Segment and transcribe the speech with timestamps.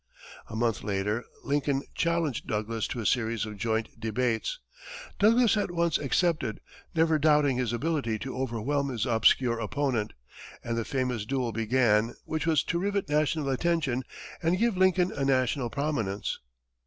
[0.49, 4.57] A month later, Lincoln challenged Douglas to a series of joint debates.
[5.19, 6.59] Douglas at once accepted,
[6.95, 10.13] never doubting his ability to overwhelm his obscure opponent,
[10.63, 14.01] and the famous duel began which was to rivet national attention
[14.41, 16.39] and give Lincoln a national prominence.